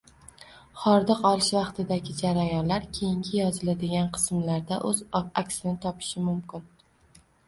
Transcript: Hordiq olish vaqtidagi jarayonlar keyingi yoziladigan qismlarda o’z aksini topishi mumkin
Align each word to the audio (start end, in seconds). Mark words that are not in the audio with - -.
Hordiq 0.83 1.19
olish 1.29 1.49
vaqtidagi 1.57 2.15
jarayonlar 2.21 2.87
keyingi 2.99 3.33
yoziladigan 3.39 4.09
qismlarda 4.15 4.79
o’z 4.93 5.03
aksini 5.21 5.75
topishi 5.85 6.25
mumkin 6.31 6.65